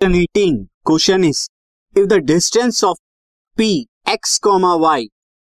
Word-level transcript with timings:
18 0.00 0.52
question 0.86 1.24
is 1.24 1.38
if 1.96 2.06
the 2.06 2.12
distance 2.26 2.82
of 2.84 2.98
P 3.58 3.66
X 4.08 4.38
comma 4.38 4.74
Y 4.74 5.06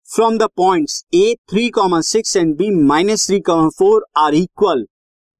from 0.09 0.37
the 0.39 0.49
points 0.57 1.05
A 1.15 1.35
three 1.51 1.69
comma 1.71 2.01
six 2.01 2.37
and 2.37 2.55
B 2.57 2.71
minus 2.89 3.27
three 3.27 3.41
comma 3.41 3.69
four 3.69 4.05
are 4.19 4.35
equal 4.35 4.85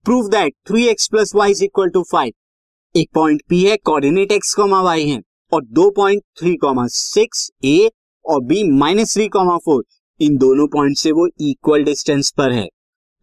prove 0.07 0.29
that 0.29 0.55
three 0.69 0.87
X 0.89 1.09
plus 1.09 1.35
Y 1.35 1.51
is 1.51 1.63
equal 1.65 1.91
to 1.91 2.03
five 2.13 2.99
एक 2.99 3.11
point 3.15 3.43
P 3.49 3.63
है 3.65 3.77
coordinate 3.77 4.33
X 4.33 4.55
comma 4.55 4.83
Y 4.83 5.09
है, 5.09 5.21
और 5.53 5.65
दो 5.65 5.91
point 5.91 6.23
three 6.41 6.57
comma 6.57 6.87
six 6.89 7.51
A 7.65 7.91
और 8.25 8.43
B 8.45 8.65
minus 8.71 9.15
three 9.15 9.29
comma 9.29 9.57
four 9.57 9.85
इन 10.21 10.37
दोनों 10.39 10.69
point 10.69 10.97
से 10.97 11.13
वो 11.13 11.29
equal 11.41 11.85
distance 11.85 12.33
पर 12.39 12.53
है। 12.53 12.69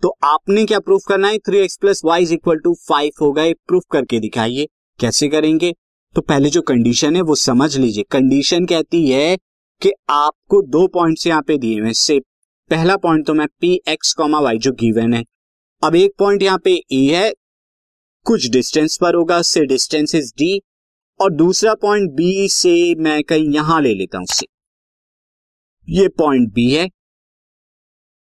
तो 0.04 0.16
आपने 0.24 0.66
क्या 0.66 0.80
प्रूफ 0.80 1.01
करना 1.07 1.28
है? 1.28 1.37
Three 1.40 1.57
X 1.57 1.78
plus 1.78 2.01
Y 2.06 2.24
is 2.24 2.34
equal 2.34 2.60
to 2.60 2.74
five 2.87 3.12
होगा, 3.21 3.43
ये 3.43 3.54
प्रूफ 3.68 3.84
करके 3.92 4.20
दिखाइए। 4.20 4.68
कैसे 5.00 5.28
करेंगे? 5.30 5.74
तो 6.16 6.21
पहले 6.21 6.50
जो 6.50 6.62
कंडीशन 6.62 7.16
है, 7.16 7.21
वो 7.21 7.36
समझ 7.36 7.76
लीजिए। 7.78 8.04
कंडीशन 8.12 8.66
कहती 8.66 9.07
है 9.10 9.38
कि 9.82 9.92
आपको 10.10 10.62
दो 10.62 10.88
पॉइंट्स 10.88 11.28
यहाँ 11.28 11.42
पे 11.42 11.57
दिए 11.57 11.80
हुए 11.80 11.94
से 11.96 12.20
पहला 12.71 12.96
पॉइंट 12.98 13.26
तो 13.28 13.34
मैं 13.34 13.48
पी 13.62 13.74
एक्स 13.88 14.14
कॉमा 14.14 14.40
वाई 14.40 14.57
जो 14.57 14.71
गिवन 14.80 15.14
है। 15.14 15.24
अब 15.82 15.96
एक 15.96 16.12
पॉइंट 16.20 16.43
यहाँ 16.43 16.60
पे 16.64 16.74
ए 16.93 17.06
है। 17.16 17.32
कुछ 18.26 18.50
डिस्टेंस 18.50 18.98
पर 19.02 19.16
होगा। 19.16 19.38
उससे 19.40 19.66
डिस्टेंस 19.66 20.16
इज़ 20.16 20.32
डी 20.38 20.62
और 21.20 21.34
दूसरा 21.34 21.74
पॉइंट 21.74 22.12
बी 22.12 22.48
से 22.50 22.96
मैं 22.96 23.21
कहीं 23.24 23.50
यहाँ 23.50 23.82
ले 23.82 23.93
लेता 23.93 24.18
हूँ। 24.18 24.24
उससे 24.24 24.46
ये 25.88 26.07
पॉइंट 26.18 26.54
बी 26.54 26.70
है। 26.71 26.88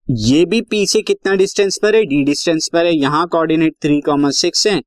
ये 0.07 0.44
भी 0.46 0.62
पी 0.62 0.85
से 0.88 1.02
कितना 1.02 1.34
डिस्टेंस 1.35 1.80
पर 1.84 1.96
है? 1.96 2.04
डी 2.05 2.23
डिस्टेंस 2.23 2.70
पर 2.73 2.85
है। 2.85 2.94
यहाँ 2.94 3.27
कोऑर्डिनेट 3.27 3.76
थ्री 3.82 3.99
कॉमा 4.02 4.30
सिक्स 4.32 4.68
है। 4.68 4.82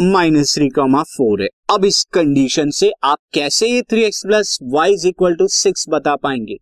माइनस 0.00 0.54
थ्री 0.54 0.68
कॉमा 0.68 1.02
फोर 1.02 1.42
है। 1.42 1.48
अब 1.70 1.84
इस 1.84 2.02
कंडीशन 2.12 2.70
से 2.70 2.90
आप 3.04 3.18
कैसे 3.34 3.68
ये 3.68 3.82
three 3.82 4.02
X 4.02 4.22
plus 4.26 4.58
Y 4.62 4.92
is 4.92 5.06
equal 5.08 5.34
to 5.34 5.46
six 5.48 5.84
बता 5.88 6.16
पाएँगे? 6.16 6.56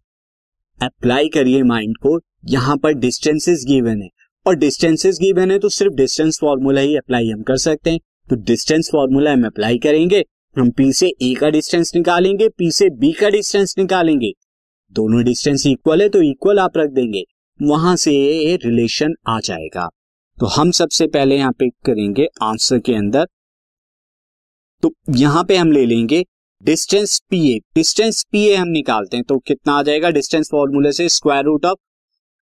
अप्लाई 0.82 1.28
करिए 1.28 1.62
माइंड 1.62 1.96
को। 1.96 2.20
यहाँ 2.44 2.76
पर 2.76 2.92
डिस्टेंसेस 2.92 3.64
गिवन 3.68 4.02
है। 4.02 4.08
और 4.46 4.56
डिस्टेंसेस 4.56 5.18
गिवन 5.22 5.50
है 5.50 5.58
तो 5.58 5.68
सिर्फ़ 5.68 5.94
डिस्टेंस 5.94 6.38
फॉर्मूला 6.40 6.80
ही 6.80 6.96
अप्लाई 6.96 7.30
हम 7.30 7.42
कर 7.42 7.56
सकते 7.56 7.90
हैं। 7.90 8.00
तो 8.30 8.36
डिस्टेंस 8.36 8.88
फॉर्मूला 8.92 9.32
हम 9.32 9.46
अप्लाई 9.46 9.78
करेंगे। 9.78 10.24
हम 10.58 10.70
पी 10.70 10.92
से 10.92 11.08
ए 11.22 11.34
का 11.34 11.50
डिस्टेंस 11.50 11.92
निकालेंगे 11.96 12.48
पी 12.48 12.70
से 12.70 12.90
बी 12.90 13.12
का 13.12 13.28
डिस्टेंस 13.28 13.74
निकालेंगे। 13.78 14.32
दोनों 14.92 15.24
डिस्टेंस 15.24 15.66
इक्वल 15.66 16.02
है 16.02 16.08
तो 16.08 16.22
इक्वल 16.22 16.58
आप 16.58 16.76
रख 16.76 16.90
देंगे। 16.90 17.24
वहाँ 17.62 17.96
से 17.96 18.12
ये 18.12 18.56
रिलेशन 18.56 19.14
आ 19.28 19.40
जाएगा। 19.40 19.88
तो 20.38 20.46
हम 20.48 20.70
सबसे 20.70 21.06
पहले 21.06 21.36
यहाँ 21.36 21.52
पे 21.52 21.68
करेंगे 21.86 22.26
आंसर 22.42 22.78
के 22.78 22.94
अंदर। 22.94 23.26
तो 24.82 24.90
यहाँ 25.16 25.44
पे 25.44 25.56
हम 25.56 25.72
ले 25.72 25.84
लेंगे 25.86 26.24
distance 26.62 27.18
P 27.30 27.38
A 27.50 27.58
distance 27.74 28.22
P 28.32 28.44
A 28.46 28.54
हम 28.54 28.68
निकालते 28.68 29.16
हैं 29.16 29.24
तो 29.24 29.38
कितना 29.38 29.74
आ 29.74 29.82
जाएगा? 29.82 30.10
डिस्टेंस 30.10 30.48
फॉर्मूले 30.52 30.92
से 30.92 31.08
square 31.08 31.44
root 31.44 31.66
of 31.66 31.78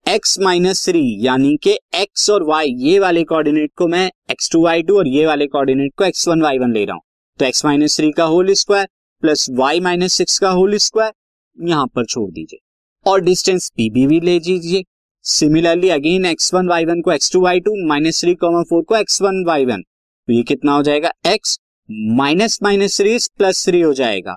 X 0.05 0.37
minus 0.39 0.85
three 0.85 1.03
यानी 1.25 1.55
कि 1.63 1.77
एक्स 1.95 2.29
और 2.29 2.43
वाई 2.43 2.73
ये 2.79 2.97
वाले 2.99 3.23
कोऑर्डिनेट 3.23 3.71
को 3.77 3.87
मैं 3.87 4.05
एक्स 4.31 4.51
टू 4.51 4.63
वाई 4.63 4.83
टू 4.83 4.97
और 4.97 5.07
ये 5.07 5.25
वाले 5.25 5.47
कोऑर्डिनेट 5.47 5.93
को 5.97 6.03
एक्स 6.03 6.27
वन 6.27 6.41
वाई 6.41 6.57
वन 6.59 6.73
ले 6.73 6.85
रहा 6.85 6.95
हूँ। 6.95 7.01
तो 7.39 7.45
एक्स 7.45 7.65
माइनस 7.65 7.97
थ्री 7.97 8.11
का 8.11 8.23
whole 8.25 8.53
square 8.53 8.87
plus 9.23 9.45
Y 9.51 9.79
minus 9.79 10.13
six 10.13 10.39
का 10.39 10.49
होल 10.51 10.77
स्क्वायर 10.77 11.11
यहाँ 11.57 11.85
पर 11.87 12.05
छोड़ 12.05 12.29
दीजिए। 12.31 12.59
और 13.05 13.21
डिस्टेंस 13.21 13.69
पी 13.69 13.89
बी 13.89 14.05
भी 14.07 14.19
ले 14.19 14.37
लीजिए। 14.39 14.83
Similarly 15.25 15.89
again 15.89 16.25
X 16.25 16.53
one 16.53 16.67
Y 16.67 16.85
one 16.85 17.01
को 17.01 17.11
X 17.11 17.31
two 17.33 17.41
Y 17.41 17.59
two 17.59 17.71
minus 17.87 18.19
three 18.21 18.33
comma 18.35 18.61
four 18.61 18.83
को 18.83 18.95
एक्स 18.95 19.21
वन 19.21 19.43
वाई 19.47 19.65
वन 19.65 19.81
तो 19.81 20.33
ये 20.33 20.41
कितना 20.43 20.73
हो 20.73 20.83
जाएगा? 20.83 21.11
X 21.27 21.57
minus 21.89 22.57
minus 22.63 22.97
three 22.97 23.17
plus 23.37 23.65
three 23.65 23.81
हो 23.81 23.93
जाएगा। 23.93 24.35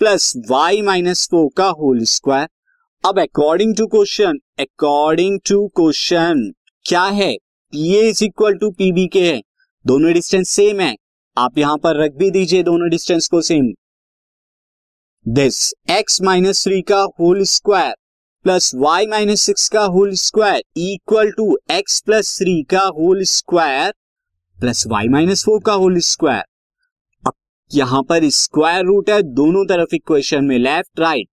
प्लस 0.00 0.32
वाई 0.50 0.82
माइनस 0.82 1.26
फोर 1.30 1.48
का 1.56 1.66
होल 1.70 2.02
स्क्वायर 2.04 2.48
अब 3.04 3.20
according 3.20 3.74
to 3.76 3.86
question 3.86 4.38
according 4.60 5.38
to 5.48 5.66
question 5.76 6.50
क्या 6.84 7.02
है? 7.02 7.32
P 7.72 7.96
is 7.98 8.24
equal 8.24 8.54
to 8.54 8.70
PB 8.70 9.06
के 9.06 9.22
है। 9.22 9.40
दोनों 9.84 10.12
डिस्टेंस 10.12 10.48
सेम 10.50 10.80
है। 10.80 10.94
आप 11.36 11.58
यहाँ 11.58 11.76
पर 11.78 12.02
रख 12.02 12.12
भी 12.12 12.30
दीजिए 12.30 12.62
दोनों 12.62 12.88
डिस्टेंस 12.90 13.28
को 13.28 13.42
same 13.42 13.72
this 15.26 15.72
X 15.90 16.22
minus 16.22 16.64
three 16.64 16.80
का 16.82 17.02
whole 17.20 17.42
square 17.48 17.94
plus 18.44 18.70
Y 18.74 19.06
minus 19.06 19.40
six 19.40 19.68
का 19.68 19.82
whole 19.82 20.10
square 20.14 20.62
equal 20.76 21.30
to 21.30 21.46
X 21.72 22.00
plus 22.06 22.34
three 22.38 22.62
का 22.62 22.80
whole 22.96 23.22
square 23.24 23.92
plus 24.58 24.84
Y 24.86 25.08
minus 25.08 25.44
four 25.44 25.60
का 25.66 25.72
होल 25.72 25.98
स्क्वायर 25.98 26.42
अब 27.24 27.32
यहाँ 27.70 28.02
पर 28.02 28.28
स्क्वायर 28.30 28.84
रूट 28.84 29.10
है, 29.10 29.20
दोनों 29.22 29.64
तरफ़ 29.66 29.94
इक्वेशन 29.94 30.44
में 30.44 30.58
left 30.58 31.00
right 31.00 31.28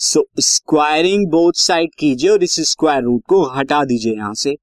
so 0.00 0.24
squaring 0.40 1.26
both 1.30 1.60
side 1.60 1.94
कीजिए 1.98 2.30
और 2.30 2.42
इस 2.44 2.60
स्क्वायर 2.70 3.02
रूट 3.02 3.22
को 3.28 3.42
हटा 3.50 3.84
दीजिए 3.84 4.14
यहाँ 4.14 4.34
से। 4.34 4.56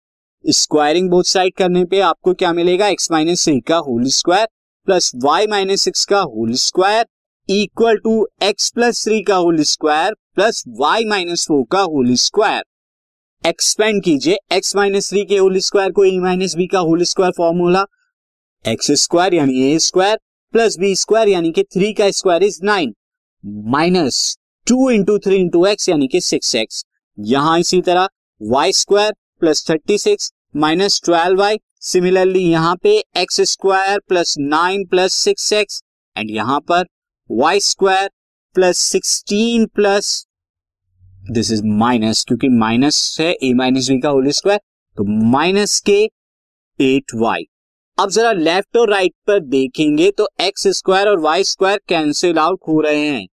स्क्वायरिंग 0.45 1.09
बोथ 1.09 1.23
साइड 1.23 1.53
करने 1.57 1.85
पे 1.85 1.99
आपको 2.01 2.33
क्या 2.33 2.53
मिलेगा? 2.53 2.87
एक्स 2.87 3.11
माइनस 3.11 3.45
थ्री 3.45 3.59
का 3.61 3.77
whole 3.87 4.03
square 4.11 4.47
plus 4.87 5.11
Y 5.25 5.47
minus 5.47 5.81
six 5.81 6.05
का 6.05 6.19
whole 6.19 6.53
square 6.59 7.05
equal 7.49 7.97
to 7.97 8.11
X 8.43 8.69
plus 8.71 9.03
three 9.03 9.21
का 9.21 9.35
whole 9.35 9.61
square 9.63 10.13
plus 10.35 10.63
Y 10.79 11.05
minus 11.05 11.45
four 11.47 11.63
का 11.71 11.79
होल 11.83 12.13
स्क्वायर 12.17 12.63
एक्सपेंड 13.43 14.03
कीजिए 14.03 14.37
एक्स 14.53 14.75
माइनस 14.75 15.09
थ्री 15.09 15.23
के 15.25 15.37
होल 15.37 15.57
स्क्वायर 15.59 15.91
को 15.91 16.05
ए 16.05 16.11
माइनस 16.19 16.55
बी 16.55 16.67
का 16.67 16.79
whole 16.79 17.03
square 17.03 17.33
formula 17.37 17.83
X 18.65 18.91
square 19.01 19.33
यानी 19.33 19.63
A 19.63 19.79
square 19.79 20.17
plus 20.53 20.77
B 20.79 20.95
square 20.95 21.29
यानी 21.29 21.51
कि 21.51 21.63
three 21.63 21.91
का 21.93 22.09
square 22.11 22.43
is 22.43 22.59
nine 22.63 22.93
minus 23.71 24.21
two 24.67 24.89
into 24.91 25.17
three 25.25 25.35
into 25.35 25.65
X 25.65 25.89
यानी 25.89 26.07
कि 26.07 26.21
सिक्स 26.21 26.55
एक्स 26.55 26.83
यहाँ 27.17 27.59
इसी 27.59 27.81
तरह 27.81 28.07
Y 28.41 28.71
square 28.73 29.13
plus 29.39 29.65
thirty 29.69 29.97
six 29.97 30.31
minus 30.57 31.01
twelve 31.05 31.39
Y 31.39 31.59
similarly 31.83 32.47
यहाँ 32.49 32.75
पे 32.83 32.97
X 33.17 33.41
square 33.51 33.99
plus 34.07 34.35
nine 34.39 34.85
plus 34.85 35.13
six 35.23 35.53
X 35.53 35.81
and 36.15 36.31
यहाँ 36.31 36.59
पर 36.61 36.85
Y 37.29 37.59
square 37.59 38.09
plus 38.55 38.77
sixteen 38.77 39.65
plus 39.75 40.07
this 41.31 41.51
is 41.51 41.61
minus 41.65 42.23
क्योंकि 42.27 42.47
माइनस 42.49 43.17
है 43.19 43.31
ए 43.33 43.51
माइनस 43.53 43.89
बी 43.89 43.99
का 44.01 44.09
होल 44.09 44.29
स्क्वायर 44.29 44.59
तो 44.97 45.03
माइनस 45.31 45.79
के 45.89 45.97
eight 46.79 47.15
Y 47.15 47.45
अब 47.97 48.09
जरा 48.09 48.31
लेफ़्ट 48.31 48.77
और 48.77 48.89
राइट 48.89 49.13
पर 49.27 49.39
देखेंगे 49.39 50.11
तो 50.11 50.27
एक्स 50.41 50.67
स्क्वायर 50.77 51.09
और 51.09 51.19
वाई 51.19 51.43
स्क्वायर 51.43 51.79
कैंसिल 51.89 52.37
आउट 52.39 52.59
हो 52.67 52.79
रहे 52.81 53.07
हैं। 53.07 53.25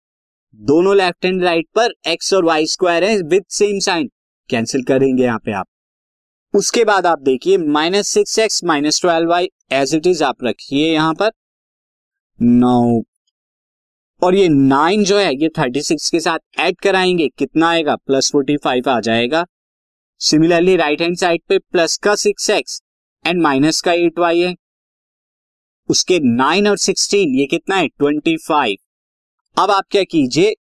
दोनों 0.58 0.96
लेफ़्ट 0.96 1.24
एंड 1.24 1.42
राइट 1.42 1.66
पर 1.74 1.94
एक्स 2.08 2.32
और 2.34 2.44
वाई 2.44 2.66
स्क्वायर 2.66 3.04
है 3.04 3.16
विद 3.24 3.44
सेम 3.50 3.78
साइन 3.80 4.10
कैंसिल 4.50 4.82
करेंगे 4.84 5.22
यहाँ 5.22 5.38
पे 5.44 5.52
आप। 5.52 5.66
उसके 6.54 6.84
बाद 6.84 7.06
आप 7.06 7.22
देखिए 7.22 7.58
minus 7.58 8.08
six 8.08 8.38
X 8.38 8.64
minus 8.64 9.00
twelve 9.00 9.30
Y 9.30 9.48
as 9.72 9.94
it 9.94 10.06
is 10.06 10.24
आप 10.24 10.44
रखिए 10.44 10.92
यहाँ 10.92 11.14
पर। 11.14 11.30
नौ 12.38 13.02
और 14.22 14.34
ये 14.34 14.48
नाइन 14.48 15.04
जो 15.04 15.18
है, 15.18 15.34
ये 15.34 15.48
थर्टी 15.48 15.82
सिक्स 15.82 16.10
के 16.10 16.20
साथ 16.20 16.38
ऐड 16.58 16.76
कराएँगे, 16.80 17.28
कितना 17.28 17.68
आएगा? 17.68 17.96
प्लस 17.96 18.30
फोर्टी 18.32 18.56
फाइव 18.56 18.88
आ 18.88 19.00
जाएगा। 19.00 19.44
सिमिलरली 20.20 20.76
राइट 20.76 21.02
हैंड 21.02 21.16
साइड 21.16 21.42
पे 21.48 21.58
प्लस 21.58 21.96
का 21.96 22.14
सिक्स 22.14 22.50
एक्स 22.50 22.80
एंड 23.26 23.42
माइनस 23.42 23.80
का 23.80 23.92
एट 23.92 24.18
वाई 24.18 24.40
है। 24.40 24.54
उसके 25.88 26.18
नाइन 26.20 26.68
और 26.68 26.76
सिक्सटीन 26.76 27.34
ये 27.34 27.46
कितना 27.46 27.76
है? 27.76 27.88
ट्वेंटी 27.88 28.36
फाइव 28.36 28.76
अब 29.56 29.70
आप 29.70 29.84
क्या 29.90 30.02
कीजिए? 30.02 30.54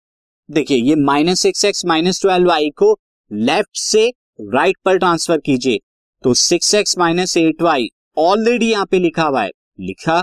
देखिए, 0.51 0.77
ये 0.77 0.95
minus 0.95 1.41
six 1.41 1.65
X 1.65 1.85
minus 1.85 2.21
twelve 2.21 2.49
Y 2.49 2.71
को 2.71 2.99
लेफ़्ट 3.33 3.77
से 3.77 4.07
राइट 4.41 4.77
पर 4.85 4.99
ट्रांसफ़र 4.99 5.39
कीजिए। 5.39 5.79
तो 6.25 6.35
six 6.35 6.75
X 6.75 6.99
minus 6.99 7.37
eight 7.37 7.63
Y 7.63 7.89
already 8.19 8.71
यहाँ 8.71 8.87
पे 8.87 8.99
लिखा 8.99 9.23
हुआ 9.23 9.43
है। 9.43 9.51
लिखा। 9.81 10.23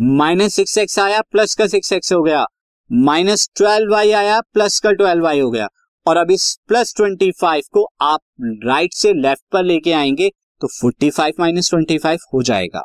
माइनस 0.00 0.54
सिक्स 0.54 0.78
एक्स 0.78 0.98
आया 0.98 1.20
प्लस 1.20 1.54
का 1.54 1.66
सिक्स 1.66 1.92
एक्स 1.92 2.12
हो 2.12 2.22
गया। 2.22 2.44
माइनस 2.90 3.48
ट्वेल्व 3.56 3.90
वाई 3.92 4.10
आया, 4.10 4.40
प्लस 4.40 4.78
का 4.80 4.90
ट्वेल्व 4.92 5.22
वाई 5.22 5.40
हो 5.40 5.50
गया। 5.50 5.68
और 6.06 6.16
अब 6.16 6.30
इस 6.30 6.58
प्लस 6.68 6.94
ट्वेंटी 6.96 7.30
फाइव 7.30 7.62
को 7.72 7.82
आप 8.00 8.20
राइट 8.64 8.92
से 8.92 9.12
लेफ़्ट 9.12 9.42
पर 9.52 9.64
लेके 9.64 9.92
आएँगे 9.92 10.28
तो 10.60 10.68
forty 10.70 11.10
five 11.10 11.34
minus 11.40 11.70
twenty 11.70 11.96
five 11.98 12.18
हो 12.34 12.42
जाएगा। 12.42 12.82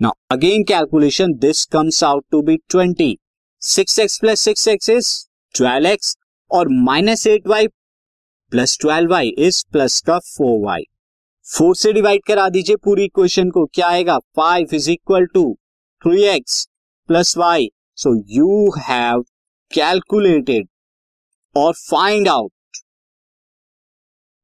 Now 0.00 0.12
again 0.30 0.64
calculation 0.64 1.34
this 1.34 1.64
comes 1.64 2.02
out 2.04 2.24
to 2.30 2.40
be 2.42 2.56
twenty. 2.70 3.16
Six 3.62 3.98
X 3.98 4.18
plus 4.20 4.40
six 4.40 4.66
X 4.68 4.88
is 4.88 5.12
twelve 5.54 5.86
X 5.86 6.16
और 6.50 6.68
minus 6.70 7.26
eight 7.26 7.46
Y 7.46 7.68
plus 8.52 8.76
twelve 8.80 9.10
Y 9.10 9.28
is 9.28 9.64
plus 9.72 10.00
का 10.00 10.18
four 10.18 10.58
Y. 10.66 10.82
Four 11.46 11.76
से 11.76 11.92
divide 11.92 12.24
करा 12.26 12.48
दीजिए 12.48 12.76
पूरी 12.76 13.04
equation 13.04 13.50
को, 13.50 13.64
क्या 13.66 13.86
आएगा? 13.86 14.18
Five 14.18 14.74
is 14.74 14.90
equal 14.90 15.26
to 15.26 15.56
three 16.02 16.22
X 16.26 16.66
plus 17.08 17.36
Y 17.38 17.70
So 17.98 18.22
you 18.26 18.72
have 18.88 19.20
calculated 19.70 20.66
or 21.54 21.72
find 21.74 22.28
out. 22.28 22.50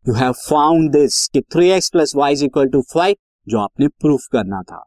You 0.06 0.14
have 0.14 0.36
found 0.36 0.92
this 0.92 1.28
कि 1.28 1.40
3x 1.40 1.90
plus 1.90 2.14
y 2.14 2.30
is 2.30 2.44
equal 2.44 2.70
to 2.70 2.82
5 2.96 3.14
जो 3.48 3.58
आपने 3.58 3.88
प्रूफ 3.88 4.26
करना 4.32 4.62
था 4.62 4.86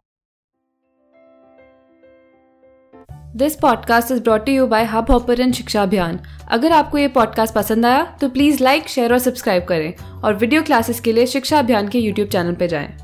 this 3.36 3.56
podcast 3.56 4.12
is 4.12 4.22
brought 4.22 4.50
you 4.50 4.68
by 4.68 4.84
Hubhopper 5.12 5.52
Shiksha 5.52 5.84
Abhiyan 5.84 6.20
अगर 6.48 6.72
आपको 6.72 6.98
ये 6.98 7.08
podcast 7.08 7.54
पसंद 7.54 7.86
आया 7.86 8.18
तो 8.22 8.30
प्लीज़ 8.30 8.64
लाइक 8.64 8.88
शेयर 8.88 9.14
और 9.14 9.20
सब्सक्राइब 9.20 9.64
करें 9.64 10.22
और 10.22 10.34
वीडियो 10.34 10.64
क्लासेस 10.64 11.00
के 11.00 11.14
लिए 11.14 11.26
शिक्षा 11.26 11.60
अभियान 11.60 11.88
के 11.88 12.00
यूट्यूब 12.00 12.30
चैनल 12.30 12.56
पर 12.56 12.68
जाएँ। 12.68 13.03